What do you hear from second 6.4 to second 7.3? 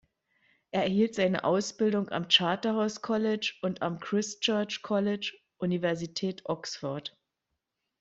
Oxford.